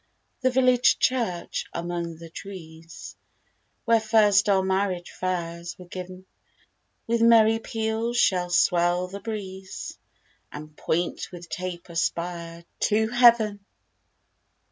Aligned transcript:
The 0.41 0.49
village 0.49 0.97
church, 0.97 1.67
among 1.73 2.15
the 2.15 2.31
trees, 2.31 3.15
Where 3.85 3.99
first 3.99 4.49
our 4.49 4.63
marriage 4.63 5.13
vows 5.19 5.77
were 5.77 5.85
giv'n, 5.85 6.25
With 7.05 7.21
merry 7.21 7.59
peals 7.59 8.17
shall 8.17 8.49
swell 8.49 9.07
the 9.07 9.19
breeze, 9.19 9.99
And 10.51 10.75
point 10.75 11.29
with 11.31 11.49
taper 11.49 11.93
spire 11.93 12.65
to 12.79 13.09
heav'n. 13.09 13.59